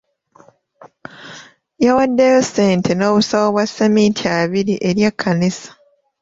[1.85, 5.69] Yawaddeyo ssente n'obusawo bwa sseminti abiri eri ekkanisa.